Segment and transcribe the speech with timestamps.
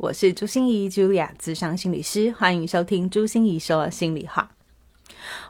[0.00, 4.50] 我是朱心怡，Julia，智商心理师，欢迎收听朱心怡说心里话。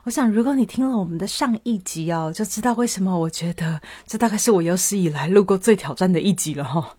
[0.03, 6.97] 我想，如果你听了我们的上一集哦，就知道为什么我觉得这大概是我有史以来录过最挑战的一集了哈。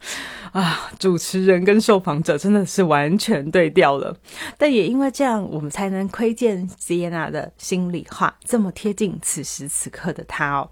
[0.52, 4.16] 啊，主持人跟受访者真的是完全对调了，
[4.56, 10.70] 但也因为这样，我们才能窥见 Sienna 的心里话，这么贴近此时此刻的他哦。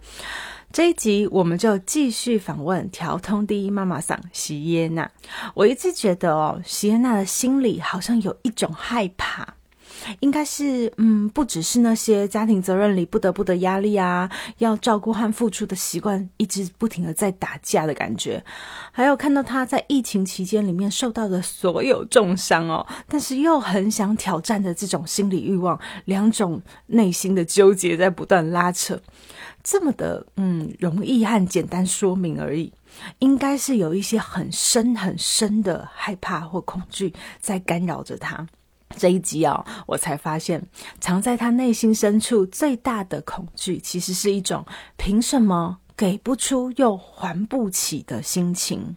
[0.72, 5.10] 这一集我们就继续访问调通第一妈妈桑席耶娜。
[5.54, 9.56] 我一直觉得哦，席耶娜的心里好像有一种害怕，
[10.20, 18.42] 应该是嗯，不只是那些家庭责任里不得不的压力啊，要照顾和付出的习惯一直不停的在打架的感觉，
[18.92, 29.00] 还有看到他在疫情期间里面受到的所有重伤哦，但是又很想挑战的这种心理欲望，两种内心的纠结在不断拉扯。
[29.62, 32.72] 这么的，嗯，容易和简单说明而已，
[33.18, 38.46] 应该是有一些很深很深的害怕或恐惧在干扰着他。
[38.96, 40.62] 这一集啊，我才发现，
[41.00, 44.64] 藏在他内心深处最大的恐惧，其实是一种
[44.96, 48.96] 凭什么给不出又还不起的心情。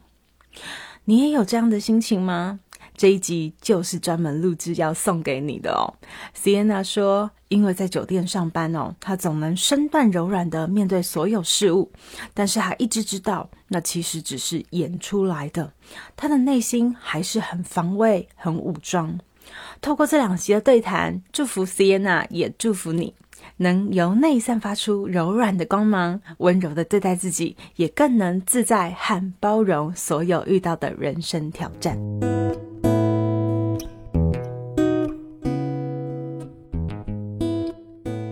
[1.05, 2.59] 你也有这样的心情吗？
[2.95, 5.94] 这一集就是专门录制要送给你的哦。
[6.36, 11.91] Sienna 说，因为在酒店上班哦，她总能身段柔软的面对所有事物，
[12.36, 15.73] 但是她一直知道，那其实只是演出来的，
[16.16, 19.19] 她的内心还是很防卫、很武装。
[19.81, 23.13] 透过这两集的对谈，祝福 Sienna，也祝福你。
[23.57, 31.97] 能由内散发出柔软的光芒，温柔的对待自己，也更能自在和包容所有遇到的人生挑战。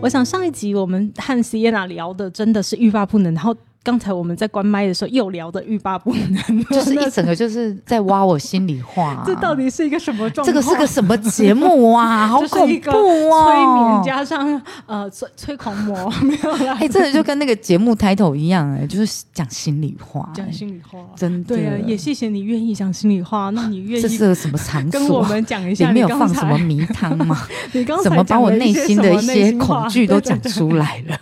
[0.01, 3.55] 我想上一集我们和 Sienna 聊的真的是欲罢不能，然后。
[3.83, 9.23] 刚才我们在关麦的时候又聊的欲罢不能， 就是一整个就是在挖我心里话。
[9.25, 10.45] 这到底是一个什么状？
[10.45, 12.27] 这个是个什么节目啊？
[12.29, 13.45] 好恐怖啊！
[13.45, 16.77] 催眠加上呃催催狂魔没有啦。
[16.79, 21.55] 哎，这个就跟那个节目 title 一样哎，就是讲心里话，讲心里话，真的。
[21.55, 23.49] 对啊，也谢谢你愿意讲心里话。
[23.49, 24.99] 那你愿意这是个什么场所？
[24.99, 27.47] 跟我们讲一下，里面有放什么迷汤吗？
[27.73, 31.17] 你刚怎么把我内心的一些恐惧都讲出来了？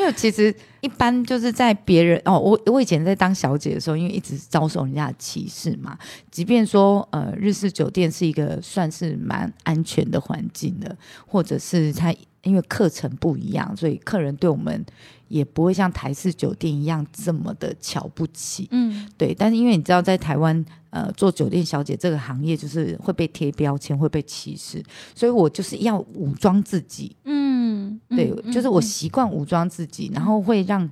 [0.00, 0.52] 因为其实。
[0.82, 5.94] 一般就是在别人哦，我我以前在当小姐的时候，因为一直遭受人家的歧视嘛。
[6.30, 10.96] 即便说呃，日式酒店是一个算是蛮安全的环境的，
[11.26, 14.82] 或者是它因为课程不一样，所以客人对我们
[15.28, 18.66] 也不会像台式酒店一样这么的瞧不起。
[18.70, 19.34] 嗯，对。
[19.34, 24.84] 但是因为你知道，在台湾呃做酒店小姐这个行业，就是会被贴标签，会被歧视，
[25.14, 27.16] 所以我就是要武装自己。
[27.24, 27.40] 嗯。
[27.72, 30.90] 嗯，对，就是我习惯武装自己，然后会让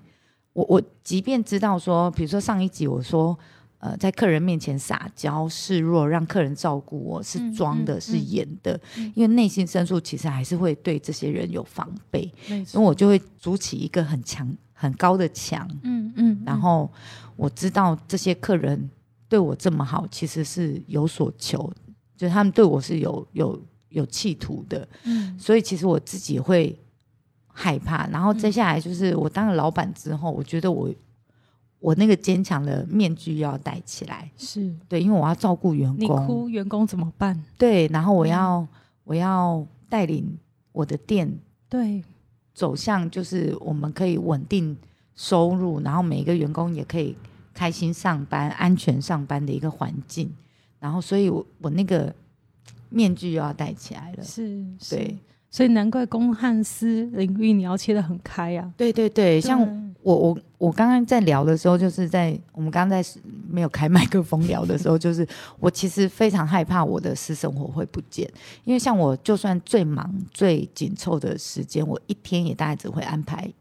[0.52, 3.36] 我我即便知道说，比如说上一集我说，
[3.78, 8.80] 呃，在客人面前撒娇示弱，让客人照顾我是装的，是演的，
[9.14, 12.32] 因为内心深处其实还是会对这些人有防备，
[12.64, 16.88] 所以我就会筑起一个很强很高的墙，嗯嗯，然后
[17.34, 18.88] 我知道这些客人
[19.28, 21.72] 对我这么好，其实是有所求，
[22.16, 23.60] 就他们对我是有有。
[23.90, 26.78] 有企图的，嗯，所以其实我自己会
[27.46, 28.06] 害怕。
[28.08, 30.90] 然后接下来就是我当了老板之后，我觉得我
[31.78, 37.42] 我那个坚强的面具要戴起来，是对，因为我要照顾员工，你哭员工怎么办？
[37.56, 38.68] 对，然后我要
[39.04, 40.38] 我要带领
[40.72, 42.04] 我的店，对，
[42.52, 44.76] 走向就是我们可以稳定
[45.16, 47.16] 收入，然后每一个员工也可以
[47.58, 50.30] 开心上班、安全上班的一个环境。
[50.78, 52.14] 然后，所以我我那个。
[52.90, 55.14] 面具又要戴起来了，是，对，
[55.50, 58.72] 所以难怪公汉私领域你要切的很开呀。
[58.78, 59.60] 对对对，像
[60.00, 63.06] 我我我刚刚在聊的时候，就是在我们刚刚在
[63.46, 65.28] 没有开麦克风聊的时候， 就是
[65.60, 68.26] 我其实非常害怕我的私生活会不见，
[68.64, 73.52] 因为像我就算最忙最紧凑的时间，我一天也大概只会安排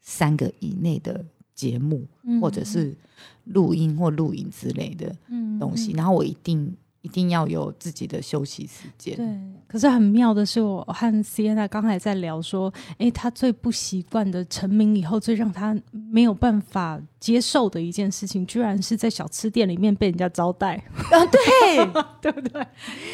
[0.00, 1.22] 三个以内的
[1.54, 2.06] 节目，
[2.40, 2.96] 或者是
[3.44, 5.14] 录音或录影之类的
[5.58, 6.76] 东西，然后我一定。
[7.04, 9.16] 一定要有自己的休息时间。
[9.16, 9.26] 对，
[9.66, 20.76] 可是很妙的是，我和 Sienna 刚才在聊说，诶，他最不习惯的成名以后，最让他没有办法接受的一件事情，居然是在小吃店里面被人家招待，
[21.10, 21.84] 啊，对
[22.22, 22.64] 对不对？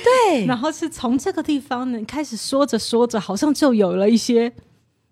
[0.05, 4.53] 对，然后是从这个地方呢，开始说着说着，好像就有了一些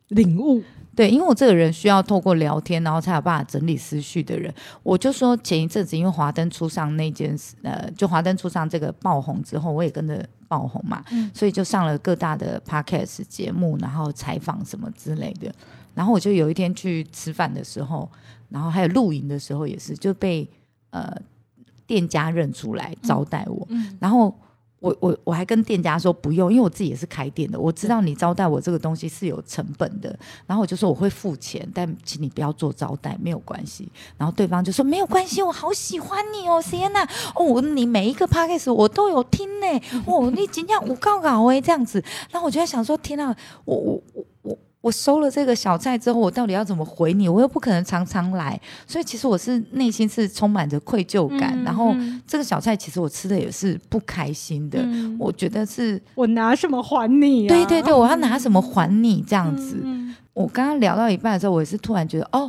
[0.08, 0.62] 领悟。
[0.96, 4.52] 对，因为我这个人需要透过聊天，然后才有办法整理思绪的人。
[4.82, 15.52] 我就说前一阵子，因为华灯初上那件事，呃，就华灯初上这个爆红之后，我也跟着爆红嘛，嗯所以就上了各大的 podcast 节目，然后采访什么之类的。
[15.94, 18.10] 然后我就有一天去吃饭的时候，
[18.48, 20.48] 然后还有露营的时候，也是就被
[20.90, 21.14] 呃
[21.86, 24.34] 店家认出来招待我，嗯然后。
[24.78, 33.90] 我我我还跟店家说不用，因为我自己也是开店的，我知道你招待我这个东西是有成本的，然后我就说我会付钱，但请你不要做招待，没有关系。
[34.18, 39.66] 然后对方就说没有关系，我好喜欢你哦，Sienna，哦，你每一个 podcast 我都有听呢，
[40.04, 42.02] 哦，你今天我告告哎这样子。
[42.30, 43.34] 然后我就在想说，天啊，
[43.64, 47.28] 我我我我我收了这个小菜之后，我到底要怎么回你？
[47.28, 51.60] 我又不可能常常来，所以其实我是内心是充满着愧疚感。
[51.60, 56.00] 嗯然后嗯这个小菜其实我吃的也是不开心的，嗯我觉得是。
[56.14, 57.48] 我拿什么还你、啊？
[57.48, 59.80] 对对对，我要拿什么还你这样子？
[59.82, 62.48] 嗯我刚刚聊到一半的时候，我也是突然觉得，哦，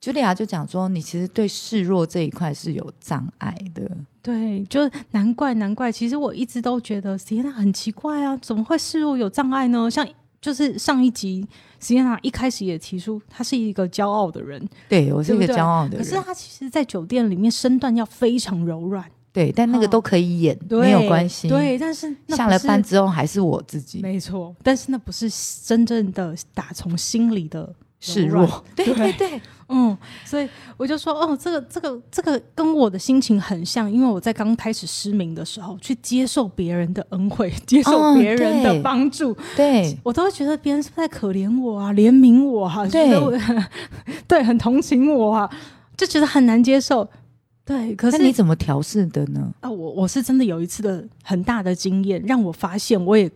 [0.00, 3.90] 茱莉亚就讲说，你其实对示弱这一块是有障碍的。
[4.22, 9.90] 对，就难怪难怪，其实我一直都觉得 Sienna 很奇怪啊，怎么会示弱有障碍呢？
[9.90, 10.06] 像
[10.42, 11.46] 就是上一集
[11.80, 24.00] Sienna 一开始也提出，他是一个骄傲的人，对我是一个骄傲的人，可是他其实，在酒店里面身段要非常柔软，对，但那个哦都可以演，对没有关系。，对，但是那下了班之后还是我自己。
[24.00, 25.30] 没错，但是那不是
[25.64, 27.72] 真正的打从心里的
[28.02, 28.62] 示弱。
[28.74, 43.32] 对对对，嗯，所以我就说，哦，这个这个这个跟我的心情很像，因为我在刚开始失明的时候，去接受别人的恩惠， 接受哦别人的帮助，对我都会觉得别人是不是在可怜我啊，怜悯我啊，对觉得我
[44.26, 45.48] 对，很同情我啊，
[45.96, 47.08] 就觉得很难接受。
[47.64, 49.54] 对，可是你怎么调试的呢？
[49.60, 53.30] 啊，我我是真的有一次的很大的经验，让我发现我也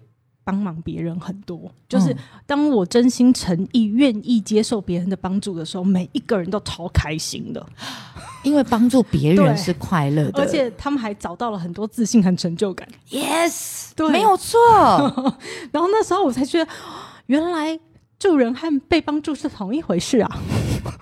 [0.46, 1.60] 帮忙别人很多。
[1.88, 2.18] 就是嗯。
[2.46, 7.66] 当我真心诚意、愿意接受别人的帮助的时候，每一个人都超开心的，
[8.44, 12.86] 因为帮助别人是快乐的，而且他们还找到了很多自信和成就感。
[13.10, 14.08] yes，对。
[14.10, 14.56] 没有错，
[15.72, 16.70] 然后那时候我才觉得，
[17.26, 17.76] 原来
[18.18, 20.38] 助人和被帮助是同一回事啊！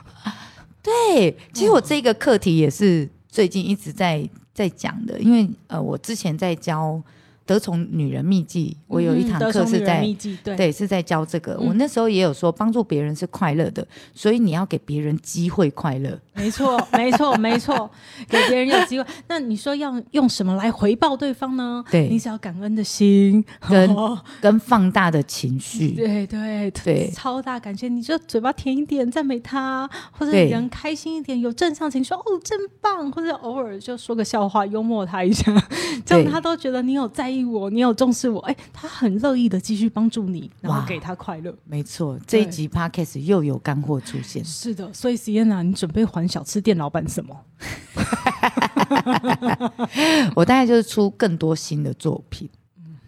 [0.83, 7.01] 对，其实我这个课题也是最近一直在在讲的，因为呃，我之前在教
[7.47, 10.01] 得宠女人秘籍，我有一堂课是在、
[10.43, 10.57] 对。
[10.57, 11.55] 对是在教这个。
[11.61, 11.69] 嗯。
[11.69, 16.19] 我那时候也有说，帮助别人是快乐的，所以你要给别人机会快乐。
[16.35, 17.91] 没错， 没错，没错，
[18.29, 19.07] 给别人有机会。
[19.29, 21.85] 那你说要用什么来回报对方呢？
[21.91, 22.09] 对。
[22.09, 35.53] 你只要感恩的心，跟哦 跟放大的情绪，对对对超大感谢，你就嘴巴甜一点，赞美他，或者对人开心一点，有正向情绪，哦，真棒，或者偶尔就说个笑话，幽默他一下，
[36.05, 41.57] 这样他都觉得你有在意我，你有重视我，哎，他很乐意的继续帮助你，然后给他快乐。
[41.65, 44.45] 没错，这一集 podcast 又有干货出现。
[44.45, 47.35] 是的，所以 Sienna，你准备还小吃店老板什么？
[50.37, 52.47] 我大概就是出更多新的作品，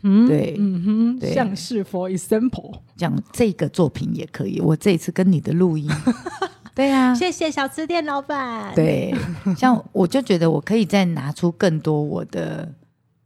[0.02, 4.58] 嗯，对嗯哼，对像是 for example，讲这个作品也可以。
[4.60, 5.90] 我这一次跟你的录音，
[6.74, 9.14] 对啊，谢谢小吃店老板。，对，
[9.56, 12.72] 像我就觉得我可以再拿出更多我的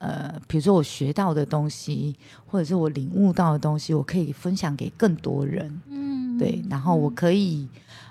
[0.00, 5.82] 呃，比如说我学到的东西，或者是我领悟到的东西，我可以分享给更多人。
[5.88, 7.68] 嗯，对，然后我可以，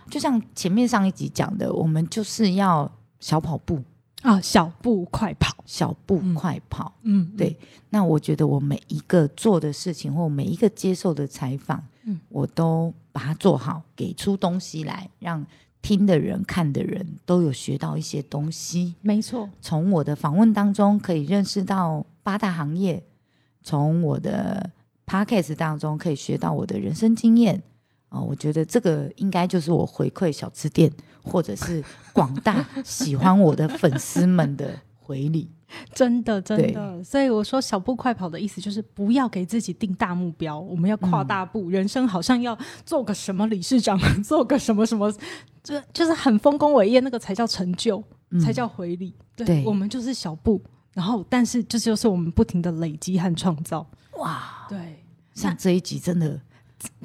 [0.08, 3.82] 就像前面上一集讲的，我们就是要小跑步、
[4.22, 6.94] 啊，小步快跑，小步嗯快跑。
[7.02, 7.58] 嗯，对，
[7.90, 15.44] 那我觉得我每一个做的事情，或每一个接受的采访，嗯我都把它做好，给出东西来，让
[15.82, 18.96] 听的人、看的人都有学到一些东西。
[19.02, 23.04] 没错，从我的访问当中可以认识到八大行业，
[23.64, 24.72] 从我的
[25.06, 27.64] podcast 当中可以学到我的人生经验。
[28.10, 30.92] 哦，我觉得这个应该就是我回馈小吃店
[31.24, 35.50] 或者是广大喜欢我的粉丝们的回礼。
[35.94, 37.04] 真的真的。
[37.04, 45.12] 所以我说小步快跑的意思就是不要给自己定大目标，我们要跨大步，人生好像要做个什么理事长， 做个什么什么，
[45.64, 49.16] 这就是很丰功伟业，那个才叫成就，嗯才叫回礼。
[49.36, 50.62] 对，对我们就是小步。
[50.94, 53.86] 然后，但是这就是我们不停的累积和创造。
[54.18, 56.42] 哇，对，像这一集真的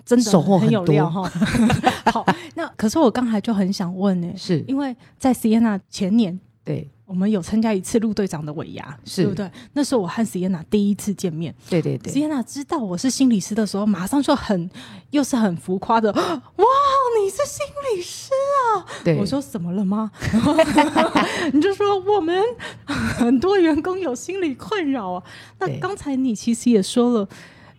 [0.05, 1.31] 真的收获很多有料哈。
[2.11, 2.25] 好，
[2.57, 9.51] 那可是我刚才就很想问呢、是因为在 Sienna 前年对我们有参加一次陆队长的尾牙，是对不对？
[9.75, 14.71] 那时候我和 Sienna 第一次见面对对对，，Sienna 知道我是心理师的时候，马上就很
[15.11, 16.65] 又是很浮夸的， 哇，
[17.23, 18.31] 你是心理师
[18.75, 18.87] 啊！
[19.05, 20.11] 对，我说怎么了吗？
[21.53, 22.43] 你就说我们
[22.87, 25.23] 很多员工有心理困扰啊。
[25.59, 27.29] 那对刚才你其实也说了，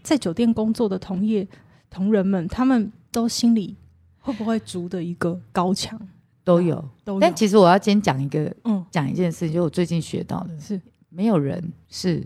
[0.03, 1.47] 在酒店工作的同业
[1.89, 3.75] 同仁们，他们都心里
[4.19, 5.99] 会不会筑的一个高墙？
[6.45, 6.75] 都有。
[7.03, 7.19] 都有。
[7.19, 12.25] 但其实我要先讲一个嗯，讲一件事，就我最近学到的，是没有人是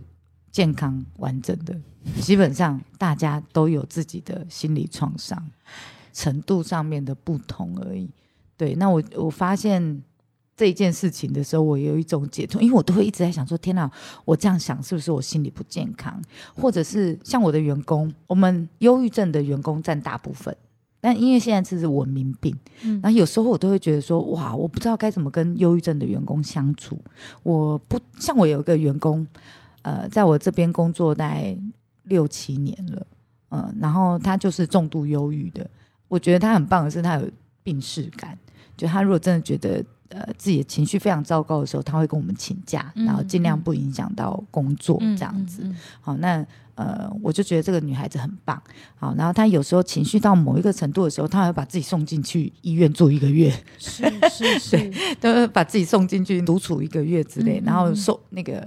[0.52, 1.76] 健康完整的，
[2.22, 5.44] 基本上大家都有自己的心理创伤，
[6.14, 8.10] 程度上面的不同而已。
[8.58, 10.04] 对，那我我发现
[10.58, 13.90] 这一件事情的时候，我有一种解脱，因为我都会一直在想说，天哪，
[14.26, 16.22] 我这样想是不是我心理不健康，
[16.54, 20.54] 或者是像我的员工，我们忧郁症的员工占大部分。
[21.01, 22.53] 但因为现在这是文明病，
[22.84, 27.00] 嗯然后有时候我都会觉得说，哇，我不知道该怎么跟忧郁症的员工相处。
[27.44, 29.25] 我不像我有一个员工，
[29.82, 31.58] 呃，在我这边工作大概
[32.03, 33.08] 六七年了，
[33.50, 35.70] 嗯、然后他就是重度忧郁的。
[36.08, 37.29] 我觉得他很棒的是，他有
[37.63, 38.38] 病视感，
[38.75, 45.62] 就他如果真的觉得呃自己的情绪非常糟糕的时候，他会跟我们请假，嗯然后尽量不影响到工作这样子。
[45.63, 48.62] 嗯好，那呃，我就觉得这个女孩子很棒。
[48.96, 58.62] 好，然后她有时候情绪到某一个程度的时候，她会把自己送进去医院住一个月，是 是是，都 会把自己送进去独处一个月之类，然后嗯受那个，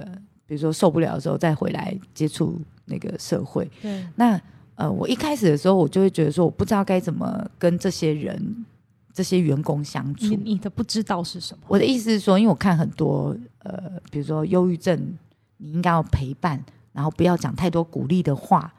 [0.47, 3.71] 比如说受不了的时候再回来接触那个社会。
[3.81, 4.39] 对，那
[4.75, 8.65] 呃，我一开始的时候，我就会觉得说，我不知道该怎么跟这些人、
[9.13, 10.35] 这些员工相你处。
[10.43, 11.65] 你的不知道是什么？
[11.69, 15.17] 我的意思是说，因为我看很多呃，比如说忧郁症，
[15.59, 18.73] 你应该要陪伴，然后不要讲太多鼓励的话，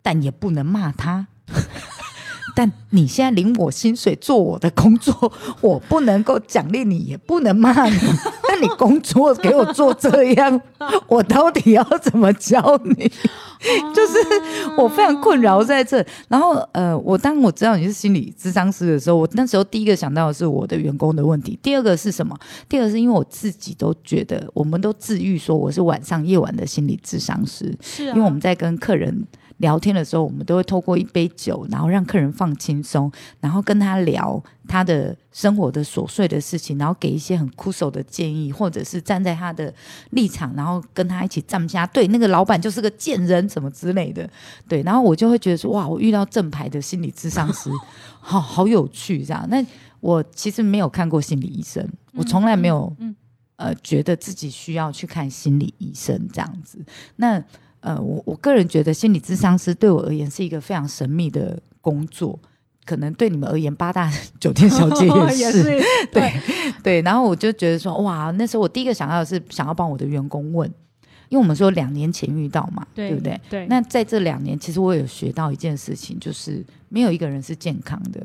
[0.00, 1.26] 但也不能骂他。
[2.54, 7.98] 但你现在领我薪水做我的工作，我不能够奖励你，也不能骂你。
[8.62, 10.60] 那你工作给我做这样，
[11.08, 12.94] 我到底要怎么教你？
[13.94, 14.18] 就是
[14.76, 16.04] 我非常困扰在这。
[16.28, 22.36] 然后呃，我当我知道你是心理咨商师的时候，我那时候第一个想到的是我的员工的问题，第二个是什么？
[22.68, 29.24] 第二个是因为我自己都觉得，我们都自愈说我是晚上夜晚的心理咨商师，是啊，因为我们在跟客人
[29.62, 39.72] 聊天的时候，我们都会透过一杯酒，然后让客人放轻松，然后跟他聊他的生活的琐碎的事情，然后给一些很枯手的建议，或者是站在他的
[40.10, 44.28] 立场，然后跟他一起站下，对那个老板就是个贱人，什么之类的，
[44.68, 47.70] 对，然后我就会觉得说，哇，我遇到正牌的心理咨商师，
[48.18, 49.46] 好好有趣这样。
[49.48, 49.64] 那
[50.00, 53.14] 我其实没有看过心理医生，我从来没有，嗯
[53.54, 56.84] 呃，觉得自己需要去看心理医生这样子。
[57.14, 57.40] 那
[57.82, 62.38] 呃，我我个人觉得心理咨商师对我而言是一个非常神秘的工作，
[62.84, 64.10] 可能对你们而言，八大
[64.40, 65.62] 酒店小姐也 也是。
[65.62, 66.32] 是对
[66.82, 70.68] 对，然后我就觉得说，哇，那时候我第一个想要的是想要帮我的员工问，
[71.28, 73.40] 因为我们说两年前遇到嘛，对不对？？
[73.50, 78.24] 对，那在这两年，其实我有学到一件事情，就是没有一个人是健康的。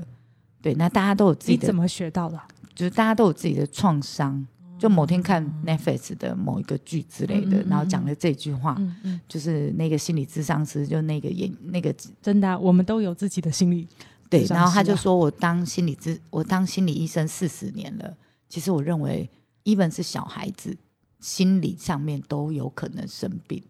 [0.62, 2.40] 对，那大家都有自己的你怎，么学到的？
[2.76, 4.46] 就是大家都有自己的创伤。
[4.78, 8.80] 就某天看 Netflix 的某一个剧之类的，然后讲了这句话，
[9.28, 13.88] 就是那个心理咨商师，就那个演那个真的啊，我们都有自己的心理
[14.30, 18.16] 对，然后他就说我当心理咨，我当心理医生四十年了。
[18.50, 19.30] 其实我认为
[19.64, 20.78] ，even 是小孩子，
[21.20, 23.64] 心理上面都有可能生病，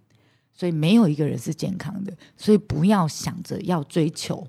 [0.54, 2.14] 所以没有一个人是健康的。
[2.36, 4.48] 所以不要想着要追求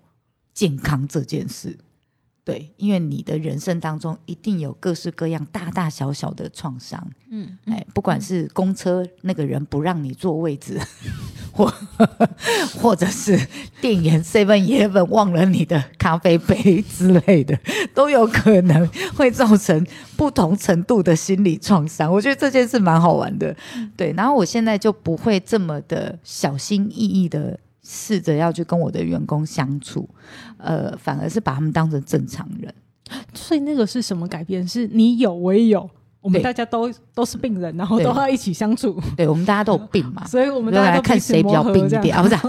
[0.53, 1.79] 健康这件事。
[2.49, 10.81] 对，因为你的人生当中一定有各式各样大大小小的创伤，嗯，哎，不管是公车那个人不让你坐位置，
[11.53, 11.71] 或
[12.81, 13.39] 或者是
[13.83, 17.59] 店员 Seven Eleven 忘了你的咖啡杯之类的，
[17.93, 19.87] 都有可能会造成
[20.17, 22.11] 不同程度的心理创伤。
[22.11, 23.55] 我觉得这件事蛮好玩的，
[23.95, 24.15] 对。
[24.15, 30.07] 然后我现在就不会这么的小心翼翼的试着要去跟我的员工相处，
[30.59, 32.73] 呃，反而是把他们当成正常人。
[33.33, 34.69] 所以那个是什么改变？
[34.69, 35.89] 是你有，我也有，
[36.21, 42.41] 我们大家都都是病人，然后对都要一起相处，对我们大家都有病嘛， 所以我我们大家都来看谁比较病一点啊，不是啊、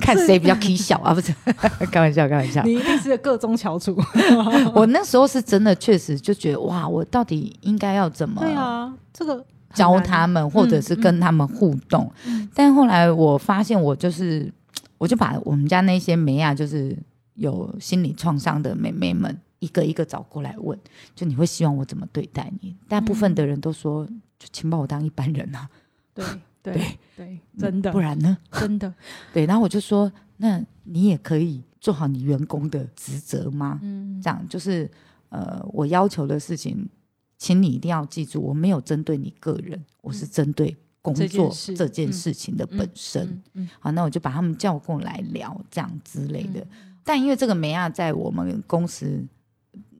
[0.00, 1.34] 看谁比较 k 小啊，不是，
[1.90, 2.62] 开玩笑，开玩笑。
[2.62, 3.96] 你一定是个中翘楚。
[4.74, 9.44] 我那时候是真的确实就觉得，哇，我到底应该要怎么对啊，这个很
[9.74, 12.10] 教他们，或者是跟他们互动？
[12.26, 14.52] 嗯但后来我发现，我就是，
[14.98, 16.96] 我就把我们家那些梅亚，就是
[17.34, 20.78] 有心理创伤的妹妹们，一个一个找过来问，
[21.14, 22.76] 就你会希望我怎么对待你？
[22.88, 24.06] 大部分的人都说，
[24.38, 25.68] 就请把我当一般人啊，
[26.14, 26.24] 对
[26.62, 26.84] 对对
[27.16, 28.38] 对，真的不然呢？
[28.52, 28.92] 真的，
[29.32, 33.78] 对，然后我就说，那你也可以做好你员工的职责吗？
[33.82, 34.90] 嗯这样就是
[35.28, 36.88] 呃，我要求的事情
[37.36, 43.42] 请你一定要记住，我没有针对你个人，我是针对工这作件这件嗯事情的本身。
[43.80, 46.66] 好，那我就把他们叫过来聊这样之类的。
[47.02, 49.22] 但因为这个梅亚在我们公司，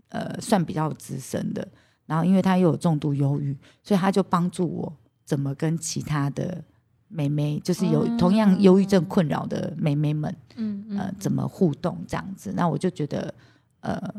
[0.09, 1.67] 呃，算比较资深的，
[2.07, 6.65] 然后因为他又有重度忧郁，所以他就帮助我怎么跟其他的
[7.09, 12.53] 妹妹，就是有哦同样忧郁症困扰的妹妹们，嗯嗯呃，怎么互动这样子。
[12.57, 13.35] 那我就觉得，
[13.81, 14.15] 呃，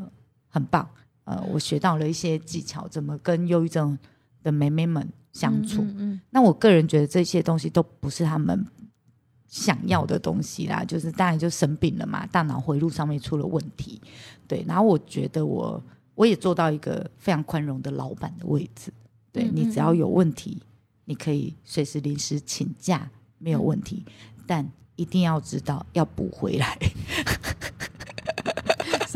[0.47, 0.87] 很棒。
[1.25, 3.97] 呃，我学到了一些技巧，怎么跟忧郁症
[4.41, 5.81] 的妹妹们相处。
[5.81, 8.65] 嗯嗯那我个人觉得这些东西都不是他们
[9.47, 14.01] 想要的东西啦，就是当然就生病了嘛，大脑回路上面出了问题，
[14.47, 14.63] 对。
[14.67, 15.81] 然后我觉得我
[16.13, 18.91] 我也做到一个非常宽容的老板的位置，
[19.31, 20.61] 对嗯你只要有问题，
[21.05, 24.05] 你可以随时临时请假，没有问题，
[24.45, 26.77] 但一定要知道要补回来。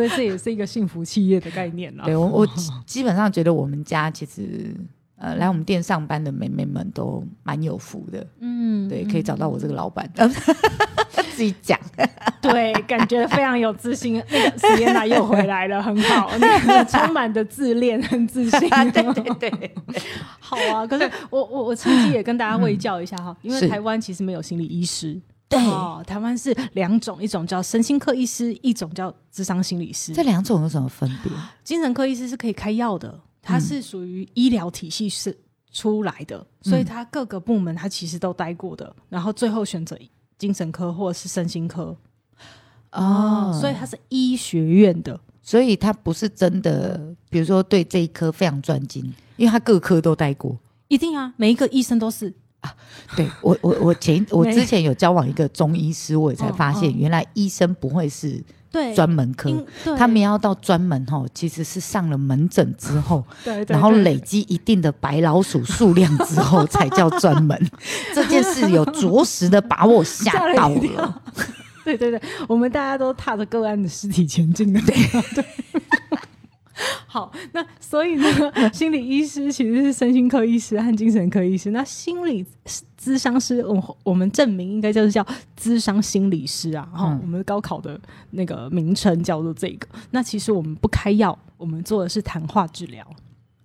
[0.05, 2.05] 嗯，所以这也是一个幸福企业的概念啦。
[2.05, 4.75] 对我我基 基本上觉得我们家其实。
[5.21, 10.09] 呃，来我们店上班的妹妹们都蛮有福的，嗯对，可以找到我这个老板，
[11.35, 11.77] 自己讲。
[12.39, 14.13] 对，感觉非常有自信。
[14.31, 18.69] 那个史燕娜又回来了，很好， 那个充满的自恋，很自信。
[18.69, 19.75] 对对对，
[20.39, 20.87] 好啊。
[20.87, 25.19] 可是我我我趁机也跟大家卫教一下哈，因为台湾其实没有心理医师。
[25.49, 30.21] 对哦，台湾是两种，一种叫身心科医师，一种叫智商心理师这。
[30.21, 31.31] 两种有什么分别？
[31.65, 35.35] 精神科医师是可以开药的，它是属于医疗体系是
[35.71, 39.97] 出来的，所以它各个部门它其实都待过的，然后最后选择
[40.37, 41.97] 精神科或者是身心科
[42.91, 45.19] 哦，所以他是医学院的。
[45.41, 49.03] 所以他不是真的，比如说对这一科非常专精，
[49.35, 50.55] 因为他各科都待过。
[50.89, 52.31] 一定啊，每一个医生都是
[53.15, 58.39] 对我，我我前我之前有交往一个中医师，我也才发现，原来医生不会是
[58.71, 59.51] 对专门科，
[59.97, 67.59] 他们要到专门吼，其实是上了门诊之后， 对对对然后累积一定的白老鼠数量之后， 才叫专门。
[68.13, 71.21] 这件事有着实的把我吓到了。
[71.83, 74.95] 对对对，我们大家都踏着个案的尸体前进的，对
[75.33, 75.43] 对。
[77.07, 78.25] 好，那所以呢，
[78.73, 81.71] 心理医师其实是身心科医师和精神科医师。
[81.71, 82.45] 那心理
[82.99, 85.25] 咨商师，我我们证明应该就是叫
[85.59, 86.87] 咨商心理师啊。
[86.93, 87.99] 哈、嗯我们高考的
[88.31, 89.87] 那个名称叫做这个。
[90.11, 93.05] 那其实我们不开药，我们做的是谈话治疗。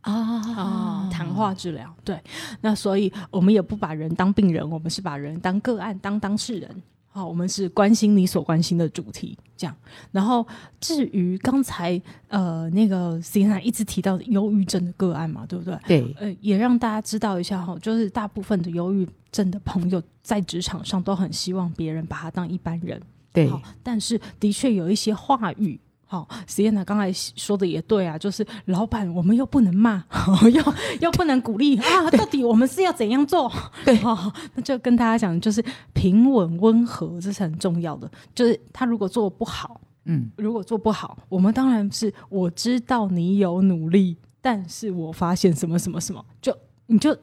[0.01, 2.21] 啊，谈话治疗，对，
[2.61, 6.83] 那所以我们也不把人当病人，我们是把人当个案，当当事人。
[7.17, 9.77] 好，我们是关心你所关心的主题，这样。
[10.11, 10.45] 然后
[10.81, 15.79] 至于刚才呃那个 C N 一直提到的忧郁症的个案嘛，对不对？
[15.87, 23.01] 对，呃，也让大家知道一下哈，就是大部分的忧郁症的朋友在职场上都很希望别人把他当一般人，
[23.33, 25.79] 对，好，但是的确有一些话语。
[26.07, 30.05] 好，实验娜刚才说的也对啊，就是老板，我们又不能骂，
[30.53, 33.51] 又又不能鼓励啊，到底我们是要怎样做？
[33.85, 38.11] 对哦，那就跟大家讲，就是平稳温和，这是很重要的。
[38.35, 47.17] 就是他如果做不好，嗯，如果做不好，我们当然是我知道你有努力，但是我发现什么什么什么，就你就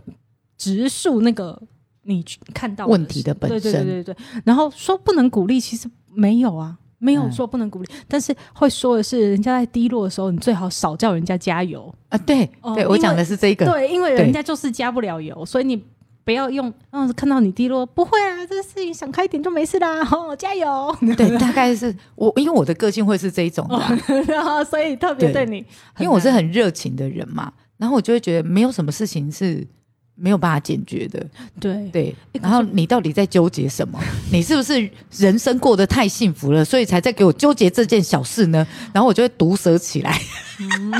[0.57, 1.61] 直述那个
[2.03, 4.15] 你去看到问题的本对对对对对。
[4.43, 11.93] 然后说不能鼓励，其实没有啊，没有嗯说不能鼓励，但是会说的是，人家在低落的时候，你最好少叫人家加油。
[12.09, 15.83] 啊，对，哦对我讲的是这个，对，因为人家就是加不了油，所以你。
[16.23, 20.95] 不要用，嗯，看到你低落，不会啊，这个事情想开一点就没事啦，哦，加油！
[21.17, 25.57] 对，大概是我，因为我的个性会是这一种的啊、然后所以特别对对你，
[25.97, 29.67] 因为我是很热情的人嘛，然后我就会觉得没有什么事情是
[30.15, 31.25] 没有办法解决的，
[31.59, 32.15] 对对。
[32.33, 33.99] 然后你到底在纠结什么？
[34.31, 38.65] 你是不是人生过得太幸福了，所以才在给我纠结这件小事呢？
[38.93, 40.19] 然后我就会毒舌起来，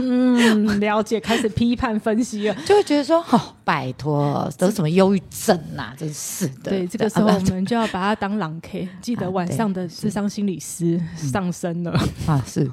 [0.01, 2.55] 嗯，了解，开始批判分析了。
[2.65, 6.71] 就会觉得说，哦，拜托，得什么忧郁症呐、真是的。
[6.71, 11.91] 对，这个时候啊我们就要把它当狼 K，记得晚上的智商心理师上身了，
[12.25, 12.69] 啊，是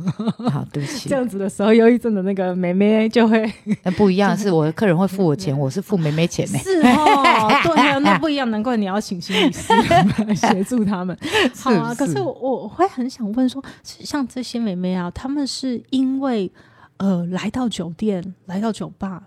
[0.51, 3.51] 好，对不起这，样子的时候，忧郁症的那个妹妹就会
[3.83, 11.17] 那不一样，是我的客人会付我钱， 我是付妹妹钱呢、是哦，对啊，那不一样，难怪你要请心理师来 协助他们。
[11.55, 16.51] 好啊，是可是我我会很想问说，像这些妹妹啊，她们是因为
[16.99, 19.25] 呃来到酒店、来到酒吧、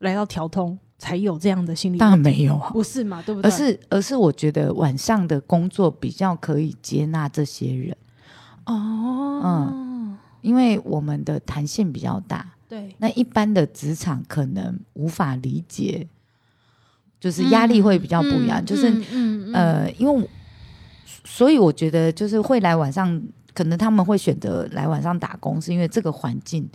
[0.00, 3.22] 来到调通，才有这样的心理当然问题没有啊，不是嘛？
[3.22, 3.48] 对不对？
[3.48, 7.96] 而是而是我觉得晚上的工作比较可以接纳这些人，
[8.66, 12.52] 哦，嗯因为我们的弹性比较大。
[12.68, 16.08] 对，那一般的职场可能无法理解，
[17.20, 18.64] 就是压力会比较不一样。
[18.64, 20.26] 就是、嗯嗯呃，因为我
[21.24, 26.68] 所以我觉得就是会来晚上，可能他们会选择来晚上打工，是因为这个环境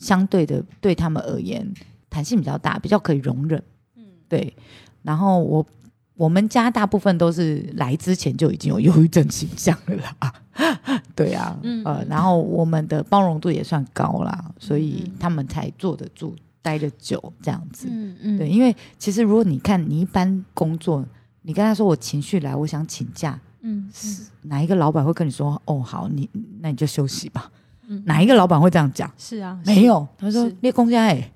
[0.00, 1.64] 相对的对他们而言
[2.08, 3.62] 弹性比较大，比较可以容忍。
[3.94, 4.52] 嗯，对。
[5.02, 5.64] 然后我
[6.16, 10.34] 我们家大部分都是来之前就已经有忧郁症倾向了啦。
[11.14, 17.88] 对啊，呃，然后我们的包容度也算高啦，所以他们才坐得住、待得久这样子。
[17.90, 21.04] 嗯嗯，对，因为其实如果你看你一般工作，
[21.42, 26.28] 你跟他说我情绪来，我想请假，嗯，是哪一个老板会跟你说哦好，你
[26.60, 27.50] 那你就休息吧。
[28.04, 29.10] 哪一个老板会这样讲？
[29.18, 30.06] 是啊，没有。
[30.16, 31.32] 他说：“列公家哎，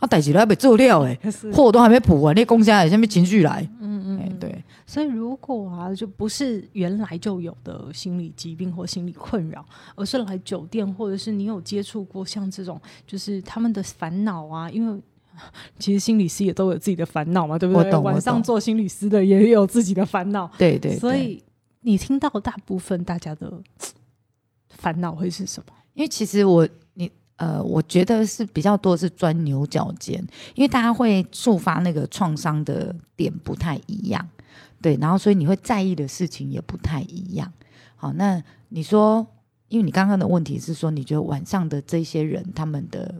[0.00, 1.18] 他 代志都还没做掉哎，
[1.52, 4.62] 货都还没补完，列公家哎，下面情绪来。”嗯嗯，对。
[4.86, 14.70] 所以如果啊，就不是原来就有的心理疾病或心理困扰，而是来酒店，或者是你有接触过像这种，就是他们的烦恼啊。
[14.70, 15.00] 因为
[15.78, 17.94] 其实心理师也都有自己的烦恼嘛，对不对？
[17.96, 20.50] 晚上做心理师的也有自己的烦恼。
[20.58, 20.96] 对对。
[20.98, 21.42] 所以
[21.80, 23.52] 你听到大部分大家的。
[24.82, 25.72] 烦恼会是什么？
[25.94, 30.18] 因为其实我你呃，我觉得是比较多是钻牛角尖，
[30.54, 34.28] 因为大家会触发那个创伤的点不太一样，
[34.80, 37.52] 对，然后所以你会在意的事情也不太一样。
[37.94, 39.26] 好，那你说，
[39.68, 43.14] 因为你刚刚的问题是说，你觉得晚上的这些人他们的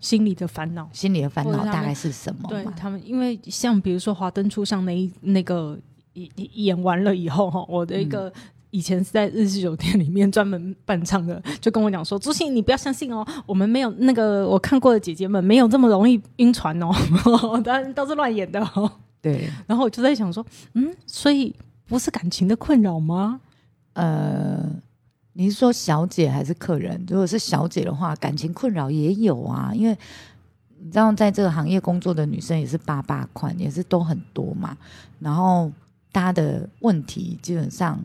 [0.00, 2.48] 心里的烦恼，心里的烦恼大概是什么？
[2.48, 5.78] 对他们，因为像比如说《华灯初上》那一那个
[6.14, 8.32] 演演完了以后哈，我的一个。
[8.72, 16.90] 以前是在日式酒店里面专门伴唱的，就跟我讲说：“朱信，你不要相信哦，我们没有那个我看过的姐姐们没有这么容易晕船哦，
[17.62, 19.46] 当然都是乱演的哦。”对。
[19.66, 21.54] 然后我就在想说：“嗯，所以
[21.86, 23.42] 不是感情的困扰吗？”
[23.92, 24.64] 呃，
[25.34, 26.98] 你是说小姐还是客人？
[27.06, 29.94] 如果是小姐的话，感情困扰也有啊，因为
[30.78, 34.74] 你知道，在这个行业工作的女生也是八八款，也是都很多嘛。
[35.18, 35.70] 然后
[36.10, 38.02] 大家的问题基本上。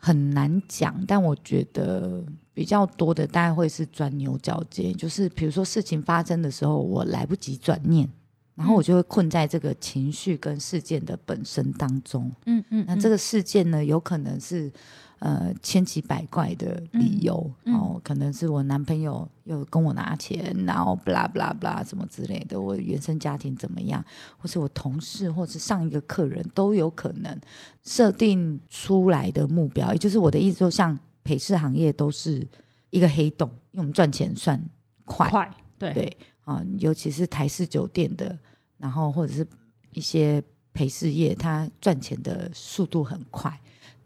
[0.00, 8.08] 很难讲，但我觉得比较多的大概会是钻牛角尖，就是比如说事情发生的时候，我来不及转念，
[8.54, 12.32] 然后我就会困在这个情绪跟事件的本身当中。
[12.46, 14.72] 嗯嗯，那这个事件呢，有可能是。
[15.20, 17.34] 呃，千奇百怪的理由
[17.66, 24.02] 哦，可能是我男朋友又跟我拿钱，然后不啦不啦不啦什么之类的，我原生家庭怎么样，
[24.38, 27.38] 或是我同事，或是上一个客人都有可能
[27.82, 32.48] 设定出来的目标，也就是我的意思，说像陪侍行业都是
[32.88, 34.58] 一个黑洞，因为我们赚钱算
[35.04, 35.92] 快，快对。
[35.92, 38.36] 对啊，尤其是台式酒店的，
[38.78, 39.46] 然后或者是
[39.92, 43.60] 一些陪侍业，它赚钱的速度很快。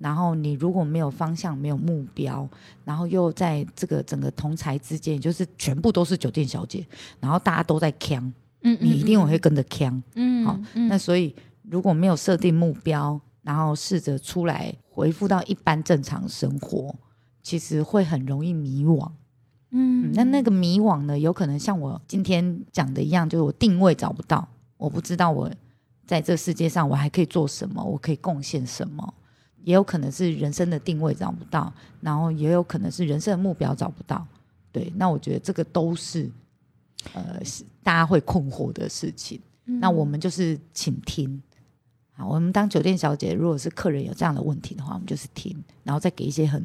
[0.04, 2.46] 然后你如果没有方向、没有目标，
[2.84, 6.86] 然后又在这个整个同才之间，就是全部都是酒店小姐，
[7.20, 16.94] 然后大家都在扛，嗯，你一定会跟着扛，嗯，好，那所以如果没有设定目标，然后试着出来回复到一般正常生活，
[17.42, 19.10] 其实会很容易迷惘，
[19.70, 25.50] 嗯，那那个迷惘呢，有可能像我今天讲的一样，就是我定位找不到，我不知道我
[26.06, 29.14] 在这世界上我还可以做什么，我可以贡献什么。
[29.64, 34.24] 也有可能是人生的定位找不到，然后也有可能是人生的目标找不到。
[34.70, 36.30] 对，那我觉得这个都是
[37.14, 37.40] 呃
[37.82, 39.40] 大家会困惑的事情。
[39.64, 41.42] 那我们就是请听，
[42.12, 46.62] 好，我们当酒店小姐，如果是客人有这样的问题的话，我们就是听，然后再给一些很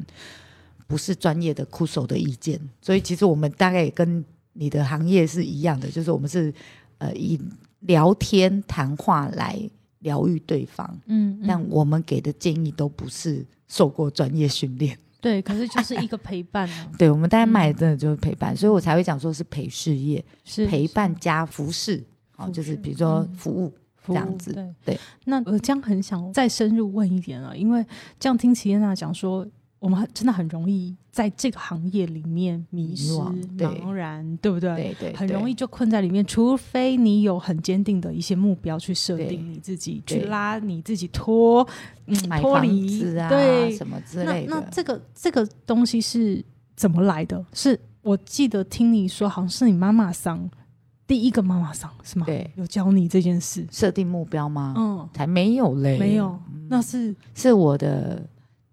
[0.86, 2.60] 不是专业的酷手的意见。
[2.82, 6.52] 所以其实我们大概也跟你的行业是一样的，就是我们是
[6.98, 7.40] 呃以
[7.80, 9.58] 聊天谈话来。
[10.00, 16.90] 疗愈对方，嗯，但我们给的建议都不是受过专业训练，对，可是就是一个陪伴啊。
[16.98, 22.04] 对，我们大家卖的真的就是陪伴，所以我才会讲说是陪事业，是陪伴加服饰，
[22.36, 23.72] 好，就是比如说服务
[24.06, 24.52] 这样子。
[24.84, 27.84] 对，那我这样很想再深入问一点了，因为
[28.18, 29.46] 这样听齐燕娜讲说。
[29.80, 34.74] 我们真的很容易在这个行业里面迷失、茫然，对不对？
[34.76, 36.24] 对对，很容易就困在里面。
[36.26, 41.66] 除非你有很坚定的一些目标去设定你自己，去拉你自己脱，
[42.04, 44.54] 嗯，脱离啊，对什么之类的。
[44.54, 46.44] 那那这个这个东西是
[46.76, 47.42] 怎么来的？
[47.54, 50.46] 是我记得听你说，好像是你妈妈桑
[51.06, 52.26] 第一个妈妈桑是吗？
[52.26, 54.74] 对，有教你这件事，设定目标吗？
[54.76, 56.38] 嗯，才没有嘞，没有，
[56.68, 58.28] 那是是我的。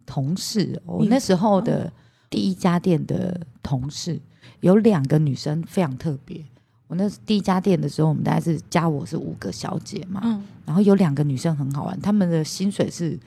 [0.08, 1.92] 同事，我那时候的
[2.32, 4.20] 第一家店的同事
[4.62, 6.44] 有两个女生非常特别。
[6.88, 13.20] 我那第一家店的时候，我们大概是加我是五个小姐嘛，嗯，然后有两个女生很好玩，她们的薪水是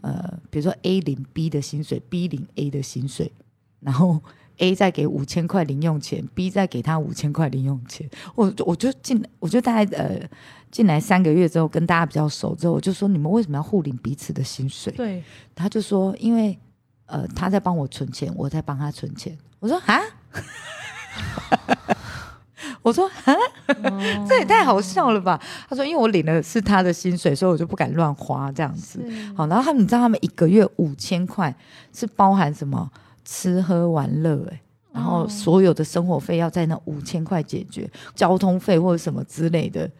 [0.00, 3.32] 呃，比如说 A 零 B 的薪水，B 零 A 的薪水，
[3.80, 4.22] 然后
[4.58, 8.08] A 再给五千块零用钱，B 再给他五千块零用钱。
[8.34, 10.20] 我我就进，我就大概呃。
[10.70, 14.92] 进来三个月之后，跟大家比较熟之后，我就说你们为什么要互领彼此的薪水？
[14.92, 16.58] 对，他就说因为
[17.06, 19.34] 呃他在帮我存钱，我在帮他存钱。
[19.60, 19.98] 我说啊，
[22.82, 23.34] 我说啊，
[24.28, 25.40] 这也太好笑了吧？
[25.70, 29.02] 他说因为我领的是他的薪水，所以我就不敢乱花这样子。
[29.34, 31.56] 好，然后他们你知道他们一个月五千块
[31.94, 32.92] 是包含什么
[33.30, 39.90] 吃喝玩乐哎，然后所有的生活费要在那五千块解决，交通费或者什么之类的，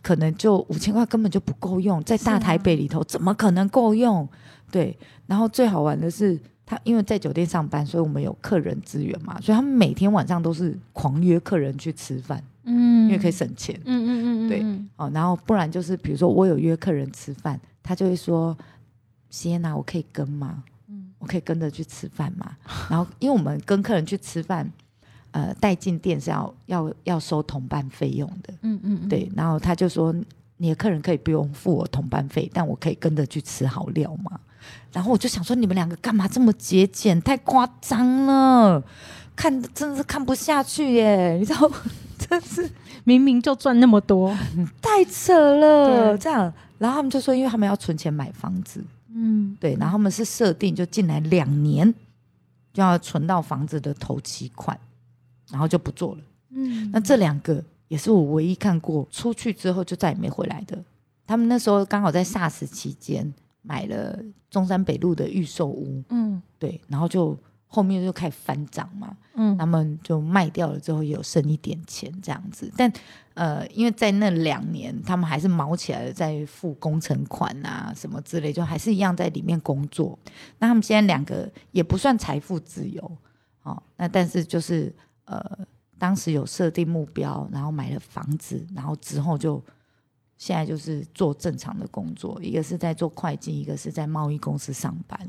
[0.00, 4.26] 可能就五千块根本就不够用，在大台北里头怎么可能够用？
[4.70, 6.40] 对，然后最好玩的是。
[6.70, 14.64] 他因为在酒店上班，所以我们有客人资源嘛，所以他们每天晚上都是狂约客人去吃饭，嗯，因为可以省钱，嗯嗯嗯，对，
[14.94, 18.56] 哦，然后不然就是比如说我有约客人吃饭，他就会说，
[19.30, 20.62] 西安娜，我可以跟吗？
[21.30, 22.56] 可以跟着去吃饭嘛？
[22.88, 24.68] 然后因为我们跟客人去吃饭，
[25.30, 30.12] 呃，带进店是要要要收同伴费用的，嗯嗯，对，然后他就说，
[30.56, 34.40] 你的客人可以不用付我同伴费，但我可以跟着去吃好料嘛？
[34.92, 37.22] 然后我就想说，你们两个干嘛这么节俭？
[37.22, 38.82] 太夸张了，
[39.36, 41.36] 看真的是看不下去耶！
[41.38, 41.70] 你知道，
[42.18, 42.68] 真是
[43.04, 44.36] 明明就赚那么多，
[44.82, 46.18] 太扯了。
[46.18, 51.92] 这样，然后他们就说，因为他们要存钱买房子，嗯，对，然后他们是设定就进来两年
[52.72, 54.78] 就要存到房子的头期款，
[55.50, 56.20] 然后就不做了。
[56.50, 60.82] 嗯，那这两个也是我唯一看过出去之后就再也没回来的。
[61.26, 63.32] 他们那时候刚好在 SARS 期间。
[63.62, 64.18] 买了
[64.50, 72.90] 中山北路的预售屋，嗯，对，然后就后面就开始翻涨嘛，嗯，他们就卖掉了之后也有剩一点钱这样子，但
[73.34, 80.18] 呃，因为在那两年他们还是毛起来了，在付工程款啊什么之类，就还是一样在里面工作。
[80.58, 83.10] 那他们现在两个也不算财富自由，
[83.62, 85.42] 哦，那但是就是呃，
[85.98, 89.62] 当时有设定目标，然后买了房子，然后之后就。
[90.42, 95.20] 现在就是做正常的工作，一个是在做会计，一个是在贸易公司上班。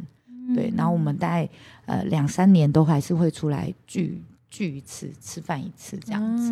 [0.56, 1.50] 对，然后我们大概
[1.86, 6.52] 呃两三年都还是会出来聚聚一次，吃饭一次这样子。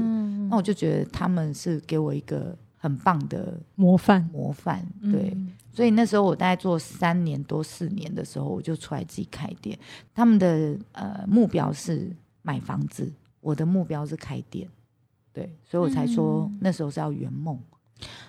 [0.49, 4.83] 那我就觉得他们是给我一个很棒的模范模范。
[5.11, 5.37] 对，
[5.71, 9.77] 所以那时候我大概做三年多四年的时候，我就出来自己开店。
[10.15, 12.09] 他们的呃目标是
[12.41, 14.67] 买房子，我的目标是开店。
[15.31, 17.59] 对，所以我才说那时候是要圆梦。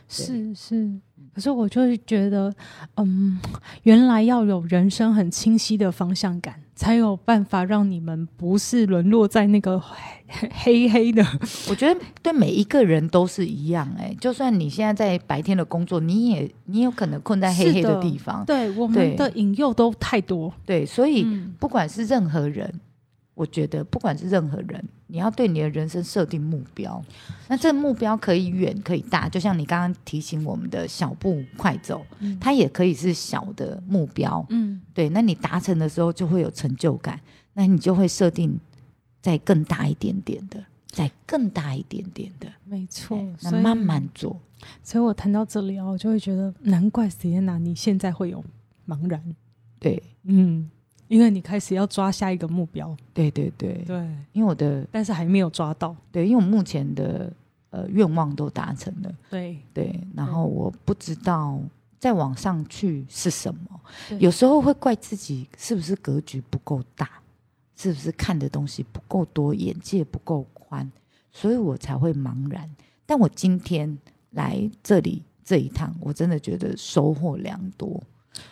[0.08, 0.90] 是是，
[1.32, 2.52] 可是我就是觉得，
[2.96, 3.38] 嗯，
[3.84, 9.80] 原来要有人生很清晰的方向感，才有办法让你们不是沦落在那个
[10.64, 11.24] 黑黑的。
[11.68, 18.44] 我觉得对每一个人都是一样，哎，就算你现在在白天的工作，你也你有可能困在黑黑的地方。
[18.44, 20.52] 对，我们的引诱都太多。
[20.66, 21.24] 对，所以
[21.60, 22.80] 不管是任何人。
[23.40, 27.02] 我觉得，不管是任何人，你要对你的人生设定目标，
[27.48, 32.04] 那这个目标可以远可以大，就像你刚刚提醒我们的小步快走，
[32.38, 34.44] 它也可以是小的目标。
[34.50, 37.18] 嗯，对，那你达成的时候就会有成就感，
[37.54, 38.60] 那你就会设定
[39.22, 43.18] 再更大一点点的，再更大一点点的，没错。
[43.40, 44.38] 那慢慢做。
[44.82, 48.44] 所以我谈到这里啊，我就会觉得，难怪 Sienna 你现在会有
[48.86, 49.34] 茫然。
[49.78, 50.70] 对，嗯。
[51.10, 53.82] 因为你开始要抓下一个目标，对对对。
[53.84, 53.96] 对，
[54.32, 57.32] 因为我的但是还没有抓到，对，因为我目前的
[57.70, 59.58] 呃愿望都达成了，对。
[59.74, 61.60] 对，然后我不知道
[61.98, 63.80] 再往上去是什么，
[64.20, 67.10] 有时候会怪自己是不是格局不够大，
[67.74, 70.88] 是不是看的东西不够多，眼界不够宽，
[71.32, 72.70] 所以我才会茫然。
[73.04, 73.98] 但我今天
[74.30, 78.00] 来这里这一趟，我真的觉得收获良多。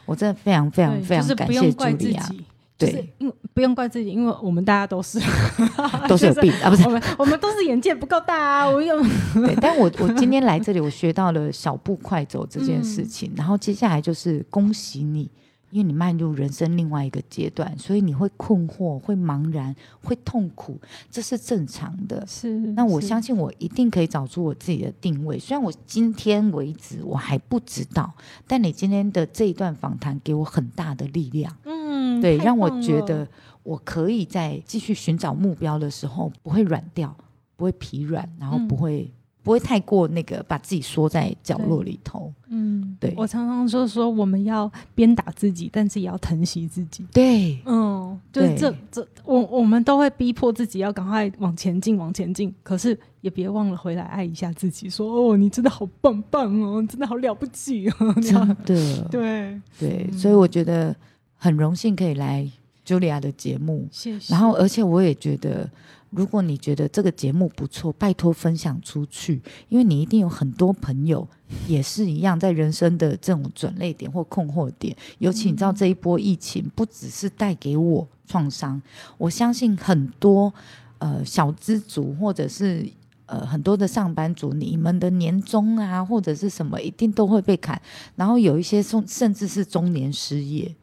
[0.07, 2.29] 我真的非常非常非常感谢茱莉啊。
[2.77, 5.21] 对，因为不用怪自己，因为我们大家都是
[6.09, 8.69] 都是有病啊，不是我们我们都是眼界不够大啊。
[8.69, 8.97] 我有
[9.35, 15.29] 对，但我我今天来这里，我学到了小步快走这件事情，然后接下来就是恭喜你。
[15.71, 20.79] 因为你迈入人生另外一个阶段，所以你会困惑、会茫然、会痛苦，
[21.11, 22.27] 这是正常的。
[22.27, 25.39] 是，那我相信我一定可以找出我自己的定位。
[25.39, 28.13] 虽然我今天为止我还不知道，
[28.47, 31.55] 但你今天的这一段访谈给我很大的力量。
[31.65, 33.29] 嗯，对，让我觉得
[33.63, 37.15] 我可以在继续寻找目标的时候不会软掉，
[37.57, 39.11] 不会疲软，然后不会。
[39.49, 42.31] 不会太过那个，把自己缩在角落里头。
[42.51, 43.15] 嗯，对。
[43.17, 47.03] 我常常说说，我们要鞭打自己，但是也要疼惜自己。
[47.15, 52.55] 对，嗯，就是这这，我我们都会逼迫自己要赶快往前进，往前进。
[52.63, 58.35] 可是也别忘了回来爱一下自己，说哦，你真的好棒棒哦，真的好了不起哦， 真
[58.67, 59.09] 的。
[59.11, 60.95] 对对，所以我觉得
[61.37, 62.47] 很荣幸可以来
[62.85, 63.89] Julia 的节目。
[63.91, 64.35] 谢谢。
[64.35, 65.67] 然后，而且我也觉得。
[66.11, 71.29] 如果你觉得这个节目不错，拜托分享出去，因为你一定有很多朋友
[71.67, 74.97] 也是一样，在人生的这种转泪点或困惑点。
[75.19, 78.81] 尤其你知道这一波疫情，不只是带给我创伤，
[79.19, 80.53] 我相信很多
[80.99, 82.89] 呃小资族或者是
[83.27, 87.81] 呃很多的上班族，你们的年终啊或者是什么一定都会被砍，
[88.17, 90.75] 然后有一些甚甚至是中年失业，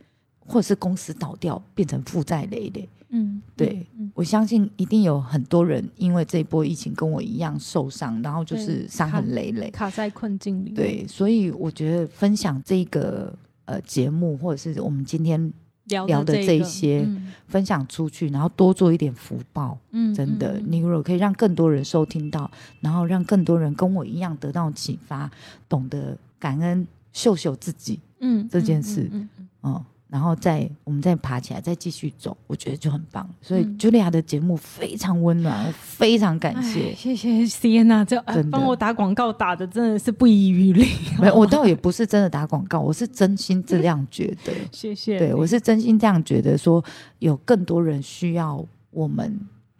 [0.46, 2.88] 或者是公司倒掉变成负债累累。
[3.10, 10.72] 嗯，对，我相信一定有很多人因为这一波疫情跟我一样受伤，然后就是伤痕累累，卡在困境里。
[10.72, 13.34] 对，所以我觉得分享这个
[13.65, 15.54] 呃节目，或者是我们今天
[15.86, 17.08] 聊的这些，
[17.48, 19.78] 分享出去，然后多做一点福报。
[19.91, 22.50] 嗯，真的，你如果可以让更多人收听到，
[22.82, 25.30] 然后让更多人跟我一样得到启发，
[25.70, 29.30] 懂得感恩，秀秀自己，嗯，这件事，嗯
[29.63, 29.86] 嗯。
[30.15, 33.30] 然后再我们再爬起来，再继续走，我觉得就很棒。
[33.41, 38.17] 所以茱莉亚的节目非常温暖，我非常感谢，谢谢 C N 娜，这
[38.49, 40.88] 帮我打广告打的真的是不遗余力。
[41.19, 44.54] 没，我倒也不是真的打广告，我是真心这样觉得。
[44.71, 46.82] 谢谢，对我是真心这样觉得，说
[47.19, 49.38] 有更多人需要我们。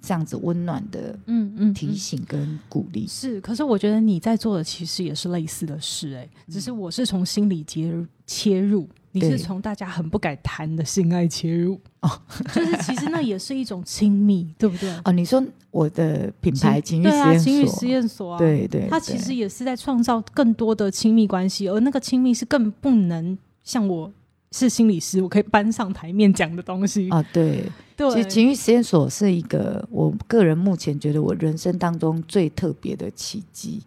[0.08, 7.92] 这样子温暖的，嗯嗯，提醒跟鼓励是，可是我觉得你在做的其实也是类似的事，哎，只是我是从心理切
[8.28, 12.10] 切入，你是从大家很不敢谈的性爱切入，哦，
[12.54, 14.94] 就是其实那也是一种亲密，对不对？
[15.04, 24.12] 哦，你说我的品牌情欲实验所，情欲实验所啊，对对，它其实也是在创造更多的亲密关系，而那个亲密是更不能像我。
[24.58, 27.22] 是心理师，我可以搬上台面讲的东西啊。
[27.34, 33.82] 对，其实情欲实验所是一个我个人目前觉得我人生当中最特别的契机，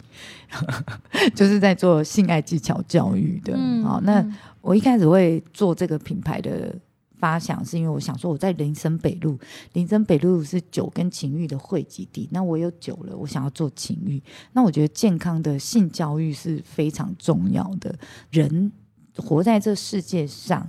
[1.34, 3.54] 就是在做性爱技巧教育的。
[3.56, 4.22] 嗯好，那
[4.60, 6.76] 我一开始会做这个品牌的
[7.16, 9.38] 发想，是因为我想说我在林森北路，
[9.72, 12.28] 林森北路是酒跟情欲的汇集地。
[12.30, 14.22] 那我有酒了，我想要做情欲。
[14.52, 17.94] 那我觉得健康的性教育是非常重要的，
[18.30, 18.70] 人。
[19.18, 20.66] 活在这世界上，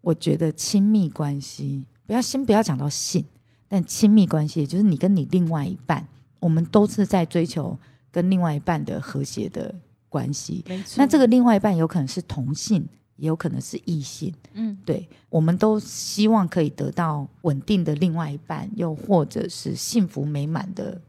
[0.00, 3.24] 我觉得亲密关系不要先不要讲到性，
[3.68, 6.06] 但亲密关系就是你跟你另外一半，
[6.40, 7.78] 我们都是在追求
[8.10, 9.74] 跟另外一半的和谐的
[10.08, 10.64] 关系。
[10.96, 14.32] 那这个另外一半有可能是同性，也有可能是异性。
[14.52, 21.00] 嗯，对，我们都希望可以得到稳定的另外一半，又或者是幸福美满的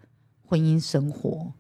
[0.46, 1.52] 婚姻生活。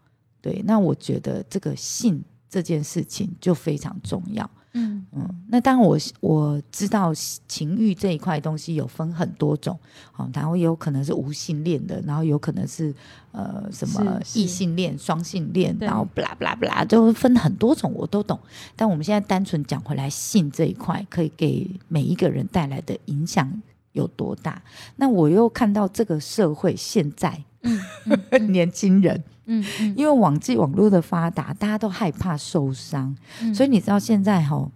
[0.42, 4.50] 对，那我觉得这个性这件事情就非常重要。
[4.78, 7.14] 嗯嗯，那当然我我知道
[7.48, 9.80] 情欲这一块东西有分很多种，
[10.12, 12.94] 好，然后有可能是无性恋的，然后有可能是
[13.32, 18.38] 呃什么异性恋、双性恋，然后不啦不啦不啦，就分很多种，我都懂。
[18.76, 23.50] 但我们现在单纯讲回来，性这一块可以给每一个人带来的影响
[23.94, 24.62] 有多大？
[24.98, 29.24] 那我又看到这个社会现在，嗯， 年轻人。
[29.48, 29.64] 嗯，
[29.96, 33.16] 因为网际网络的发达，大家都害怕受伤，
[33.54, 34.72] 所以你知道现在哈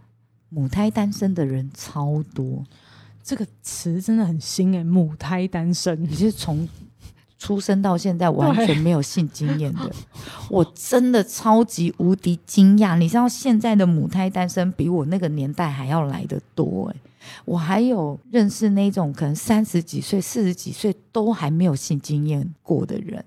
[0.49, 2.63] 母胎单身的人超多，
[3.23, 6.69] 这个词真的很新哎，母胎单身，你是从
[7.39, 9.89] 出生到现在完全没有性经验的，
[10.51, 12.97] 我真的超级无敌惊讶。
[12.97, 16.95] 你知道现在的母胎单身比我那个年代还要来的多哎，
[17.45, 23.23] 我还有认识那种可能三十几岁、四十几岁都还没有性经验过的人。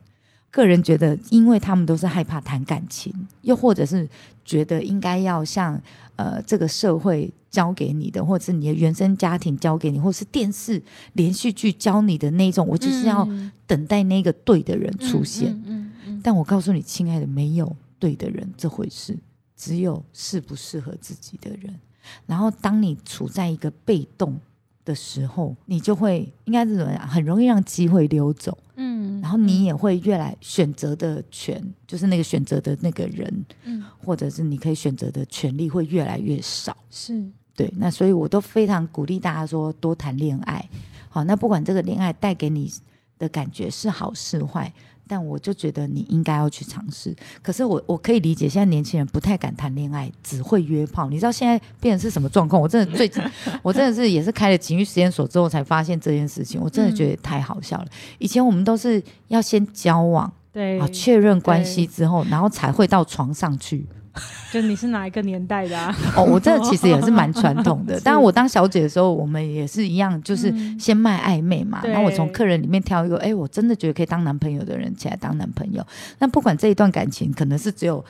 [0.50, 4.06] 个人觉得，因为他们都是害怕谈感情，又或者是
[4.44, 5.80] 觉得应该要像
[6.16, 10.82] 呃这个社会教给你的，或者是你的原生家庭教给你，或是电视
[11.14, 13.28] 连续剧教你的那种，我就是要
[13.66, 15.52] 等待那个对的人出现。
[15.66, 16.20] 嗯嗯。
[16.22, 19.18] 但我告诉你，亲爱的，没有对的人这回事，
[19.56, 21.78] 只有适不适合自己的人。
[22.26, 24.40] 然后，当你处在一个被动
[24.84, 27.06] 的时候，你就会应该是怎么样？
[27.06, 28.56] 很容易让机会溜走。
[28.76, 36.76] 嗯，然后你也会越来选择的权，就是那个选择的那个人，嗯，或者是你可以选择的权利会越来越少。
[36.90, 37.22] 是
[37.54, 40.66] 对，那所以我都非常鼓励大家说多谈恋爱。
[41.08, 42.72] 好，那不管这个恋爱带给你
[43.18, 44.72] 的感觉是好是坏。
[45.12, 47.14] 但我就觉得你应该要去尝试。
[47.42, 51.10] 可是我我可以理解，现在年轻人不太敢谈恋爱，只会约炮。
[51.10, 52.62] 你知道现在变成是什么状况？
[52.62, 53.22] 我真的最近，
[53.60, 56.58] 我真的是也是开了情绪实验所之后才发现这件事情。
[56.58, 57.86] 我真的觉得太好笑了。
[58.16, 63.86] 以前我们都是要先交往，对啊，确认关系之后，然后才会到床上去。
[64.52, 65.96] 就你是哪一个年代的啊？
[66.14, 67.98] 哦，我这其实也是蛮传统的。
[68.04, 71.80] 当然，我当小姐的时候，我们也是一样，就是先卖暧昧嘛。
[71.82, 75.82] 然后我从客人里面挑一个，哎，我真的觉得可以当男朋友的人起来当男朋友。
[76.18, 78.04] 那不管这一段感情可能是只有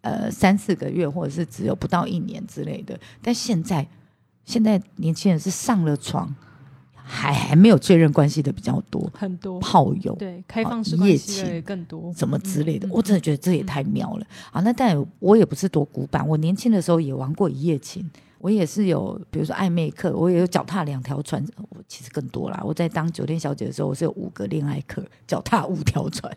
[0.00, 3.86] 呃三四个月，或者是只有不到一年之类的，但现在
[4.46, 6.34] 现在年轻人是上了床。
[7.04, 14.60] 还还没有确认关系的比较多，很多炮友对开放式关系更多，什么之类的，我真的觉得这也太妙了啊！
[14.62, 22.60] 那但我也不是多古板，我年轻的时候也玩过一夜情，我也是有，比如说暧昧课，我也有脚踏两条船，我其实更多啦。
[22.64, 26.32] 我在当酒店小姐的时候，我是有五个恋爱课，脚踏五条船。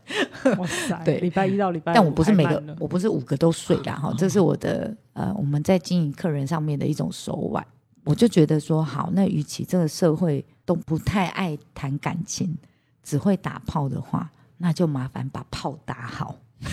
[0.57, 1.01] 哇塞！
[1.05, 4.13] 对礼拜一到礼拜，但我不是每个，我不是五个都睡啦 哈。
[4.17, 7.65] 这是我的呃，我们在经营客人上面的一种手腕。
[8.03, 12.57] 我就觉得说，好，那与其这个社会都不太爱谈感情，
[13.03, 16.35] 只会打炮的话，那就麻烦把炮打好。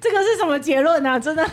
[0.00, 1.18] 这个是什么结论呢？
[1.18, 1.46] 真的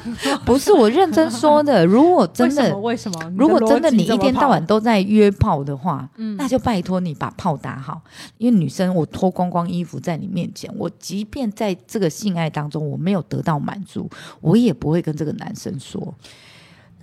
[0.46, 1.86] 不是我认真说的。
[1.86, 3.34] 如果 真的，为什么？
[3.38, 8.02] 如果真的你一天到晚都在约炮的话，那就拜托你把炮打好。
[8.38, 14.10] 因为女生，我脱光光衣服在你面前，我即便在这个性爱当中我没有得到满足，
[14.42, 16.14] 我也不会跟这个男生说。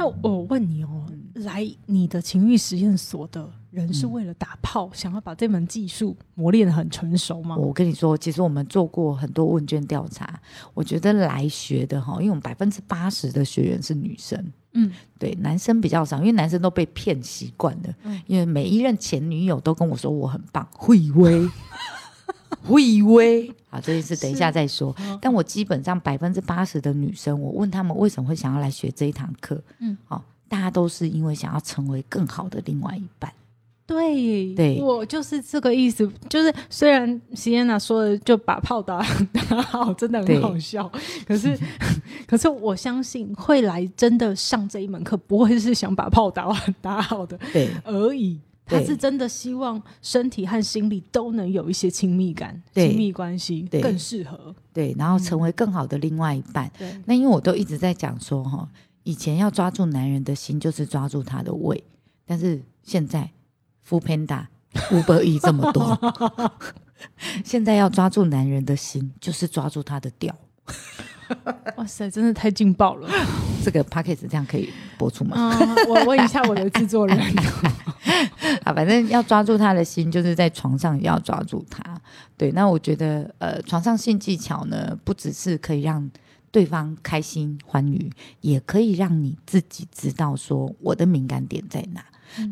[0.03, 7.57] 那我问你哦，来你的情欲实验所的人是为了打炮，想要把这门技术磨练的很成熟吗？
[7.57, 10.41] 我跟你说，其实我们做过很多问卷调查，
[10.75, 14.91] 我觉得来学的哈，因为我们百分之八十的学员是女生，嗯，
[15.21, 17.95] 对，男生比较少，因为男生都被骗习惯了，
[18.27, 21.49] 因为每一任前女友都跟我说我很棒，会威。
[22.65, 23.81] 会威好！
[23.81, 24.95] 这件事等一下再说。
[25.21, 33.33] 但我基本上百分之八十的女生，我问他们为什么会想要来学这一堂课，嗯，好，大家都是因为想要成为更好的另外一半。
[33.85, 36.11] 对，对我就是这个意思。
[36.29, 40.91] 就是虽然席安娜说的就把炮打打好，真的很好笑。
[41.27, 41.59] 可是，
[42.27, 46.49] 可是我相信会来真的上这一门课，不会是想把炮打
[46.81, 48.39] 打好的，对而已。
[48.73, 54.55] 他是真的希望身体和心理都能有一些亲密感、亲密关系，更适合。
[54.73, 56.71] 对，然后成为更好的另外一半。
[56.79, 58.69] 对，那因为我都一直在讲说哈，
[59.03, 61.85] 以前要抓住男人的心就是抓住他的胃，
[62.25, 63.31] 但是现在
[63.85, 64.47] f Panda
[64.91, 65.99] 五百亿这么多，
[67.45, 70.35] 现在要抓住男人的心就是抓住他的屌。
[71.77, 73.09] 哇塞，真的太劲爆了！
[73.63, 75.57] 这个 p a c k a g e 这样可以播出吗？
[75.89, 77.19] 我问一下我的制作人。
[78.65, 81.83] 啊，反正要抓住他的心，就是在床上也要抓住他。
[82.37, 86.09] 对，那我觉得，呃，床上性技巧呢，不只是可以让
[86.51, 88.11] 对方开心欢愉，
[88.41, 92.05] 也可以让你自己知道说我的敏感点在哪。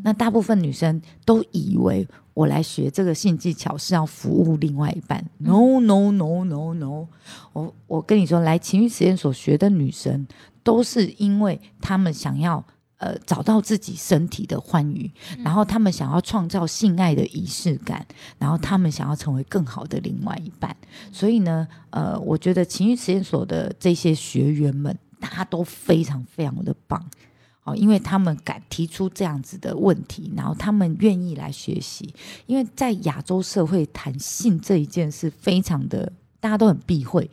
[0.03, 5.25] 那大部分女生都以为我来学这个性技巧是要服务另外一半。
[5.39, 7.07] No No No No No，
[7.53, 10.27] 我我跟你说，来情欲实验所学的女生，
[10.71, 12.65] 都是因为他们想要。
[13.03, 15.11] 呃，找到自己身体的欢愉，
[15.43, 18.07] 然后他们想要创造性爱的仪式感，
[18.39, 20.77] 然后他们想要成为更好的另外一半。
[21.11, 27.03] 所以呢，呃，我觉得情欲实验所的这些学员们，大家都非常非常的棒，
[27.65, 32.15] 哦，因为他们敢提出这样子的问题，然后他们愿意来学习。
[32.45, 37.31] 因为在亚洲社会谈性这一件事，非常的大家都很避讳，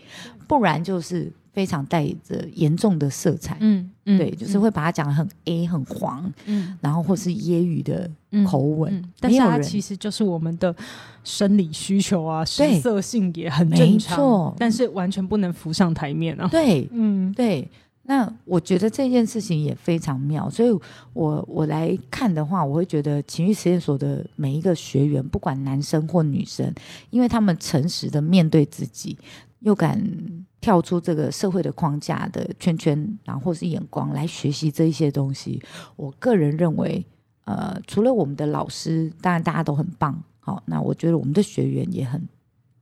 [0.48, 1.34] 不然就是。
[1.58, 8.08] 非常带着严重的色彩，嗯，对，就是会把它讲的很 A 很黄，嗯，然后或是揶揄的
[8.46, 10.76] 口吻，但是它其实就是我们的
[11.24, 16.48] 生理需求啊，食色性也很正常，但是完全不能浮上台面啊。
[16.48, 17.68] 对， 嗯，对。
[18.10, 20.72] 那我觉得这件事情也非常妙，所以
[21.12, 26.74] 我我来看的话，我会觉得情欲实验所的每一个学员，不管男生或女生，
[27.10, 29.18] 因为他们诚实的面对自己，
[29.60, 30.46] 又敢。
[30.60, 35.62] 跳出这个社会的框架的圈圈，然后是眼光来学习这一些东西。
[35.96, 37.06] 我个人认为，
[37.46, 40.22] 呃，除了我们的老师，当然大家都很棒。
[40.40, 42.28] 好，那我觉得我们的学员也很，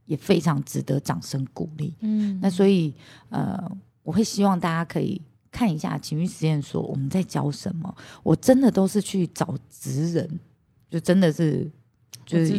[0.05, 1.93] 也非常值得掌声鼓励。
[1.99, 2.93] 嗯，那所以，
[3.29, 3.69] 呃，
[4.01, 5.21] 我会希望大家可以
[5.51, 7.93] 看一下情绪实验所我们在教什么。
[8.23, 10.39] 我真的都是去找职人，
[10.89, 11.69] 就真的是，
[12.25, 12.57] 就是。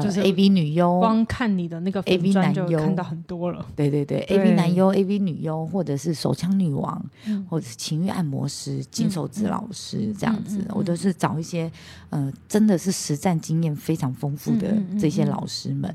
[0.00, 3.66] 就是 A V 女优，光看你的那个 A V 男优看到很多了。
[3.76, 7.04] 对对对，A V 男优、A V 女优，或者是手枪女王，
[7.50, 11.70] 或者是情欲按摩师、金手指老师这样子，我都是找一些
[12.08, 15.94] 呃，真的是实战经验非常丰富的这些老师们，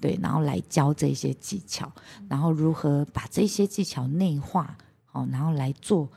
[0.00, 1.88] 对，然后来教这些技巧，
[2.28, 6.08] 然后如何把这些技巧内化，好，然后来做。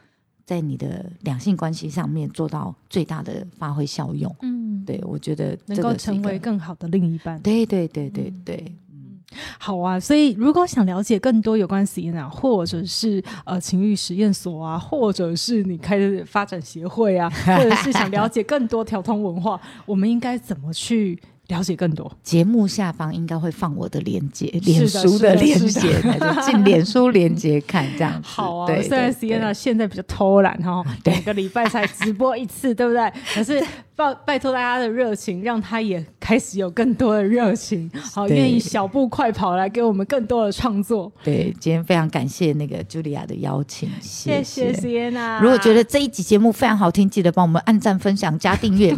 [0.50, 9.20] 在你的两性关系上面做到最大的发挥效用，嗯，对我觉得能够成为更好的另一半，对对对对对，嗯，
[9.60, 10.00] 好啊。
[10.00, 21.22] 所以如果想了解更多有关 i n a 或者是呃情欲实验所啊，或者是你开的发展协会啊，或者是想了解更多调通文化，我们应该怎么去？
[21.50, 22.12] 了解更多。
[22.24, 26.02] 节目下方应该会放我的链接，脸书的链接，
[26.46, 28.28] 进脸书链接看这样子。
[28.30, 33.12] 好啊，虽然 Sienna 现在比较偷懒哈，两个礼拜才直播一次，对不对？
[33.36, 33.62] 可是
[33.96, 41.12] 拜拜托大家的热情，让他也开始有更多的热情， 好，愿意小步快跑来给我们更多的创作。
[41.24, 45.42] 对，今天非常感谢那个茱莉亚的邀请，谢谢 Sienna。
[45.42, 48.96] 如果觉得这一集节目非常好听，记得帮我们按赞、分享、加订阅。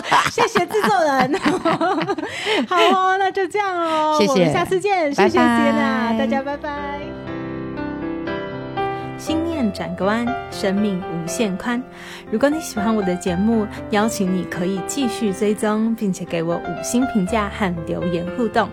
[0.30, 1.34] 谢谢制作人。
[2.68, 7.00] 好哦，那就这样哦，谢谢，下次见，谢谢大家拜拜。
[9.18, 11.80] 心念转个弯，生命无限宽。
[12.30, 18.68] 如果你喜欢我的节目，邀请你可以继续追踪，并且给我五星评价和留言互动。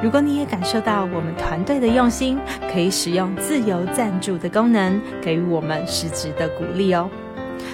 [0.00, 2.38] 如果你也感受到我们团队的用心，
[2.72, 7.10] 可以使用自由赞助的功能，给予我们实质的鼓励哦。